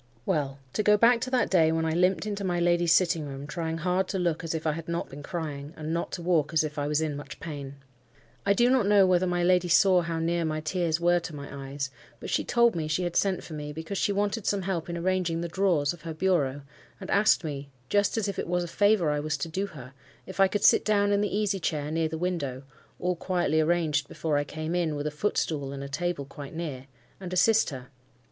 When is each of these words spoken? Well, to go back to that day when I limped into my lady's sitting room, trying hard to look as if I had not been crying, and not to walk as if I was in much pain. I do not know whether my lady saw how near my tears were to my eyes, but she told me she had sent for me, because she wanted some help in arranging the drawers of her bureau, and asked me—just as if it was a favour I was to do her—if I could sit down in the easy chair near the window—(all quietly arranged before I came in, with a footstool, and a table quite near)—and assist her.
Well, 0.25 0.57
to 0.73 0.81
go 0.81 0.97
back 0.97 1.21
to 1.21 1.29
that 1.29 1.51
day 1.51 1.71
when 1.71 1.85
I 1.85 1.91
limped 1.93 2.25
into 2.25 2.43
my 2.43 2.59
lady's 2.59 2.91
sitting 2.91 3.27
room, 3.27 3.45
trying 3.45 3.77
hard 3.77 4.07
to 4.07 4.17
look 4.17 4.43
as 4.43 4.55
if 4.55 4.65
I 4.65 4.71
had 4.71 4.89
not 4.89 5.09
been 5.09 5.21
crying, 5.21 5.75
and 5.77 5.93
not 5.93 6.11
to 6.13 6.23
walk 6.23 6.53
as 6.53 6.63
if 6.63 6.79
I 6.79 6.87
was 6.87 7.01
in 7.01 7.15
much 7.15 7.39
pain. 7.39 7.75
I 8.43 8.53
do 8.53 8.67
not 8.71 8.87
know 8.87 9.05
whether 9.05 9.27
my 9.27 9.43
lady 9.43 9.67
saw 9.67 10.01
how 10.01 10.17
near 10.17 10.43
my 10.43 10.59
tears 10.59 10.99
were 10.99 11.19
to 11.19 11.35
my 11.35 11.69
eyes, 11.69 11.91
but 12.19 12.31
she 12.31 12.43
told 12.43 12.75
me 12.75 12.87
she 12.87 13.03
had 13.03 13.15
sent 13.15 13.43
for 13.43 13.53
me, 13.53 13.71
because 13.71 13.99
she 13.99 14.11
wanted 14.11 14.47
some 14.47 14.63
help 14.63 14.89
in 14.89 14.97
arranging 14.97 15.41
the 15.41 15.47
drawers 15.47 15.93
of 15.93 16.01
her 16.01 16.15
bureau, 16.15 16.63
and 16.99 17.11
asked 17.11 17.43
me—just 17.43 18.17
as 18.17 18.27
if 18.27 18.39
it 18.39 18.47
was 18.47 18.63
a 18.63 18.67
favour 18.67 19.11
I 19.11 19.19
was 19.19 19.37
to 19.37 19.47
do 19.49 19.67
her—if 19.67 20.39
I 20.39 20.47
could 20.47 20.63
sit 20.63 20.83
down 20.83 21.11
in 21.11 21.21
the 21.21 21.37
easy 21.37 21.59
chair 21.59 21.91
near 21.91 22.07
the 22.09 22.17
window—(all 22.17 23.17
quietly 23.17 23.61
arranged 23.61 24.07
before 24.07 24.35
I 24.37 24.45
came 24.45 24.73
in, 24.73 24.95
with 24.95 25.05
a 25.05 25.11
footstool, 25.11 25.71
and 25.71 25.83
a 25.83 25.87
table 25.87 26.25
quite 26.25 26.55
near)—and 26.55 27.31
assist 27.31 27.69
her. 27.69 27.89